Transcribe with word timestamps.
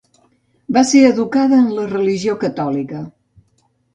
Va 0.77 0.81
ser 0.91 1.01
educada 1.09 1.59
en 1.65 1.69
la 1.79 1.85
religió 1.91 2.37
catòlica. 2.47 3.03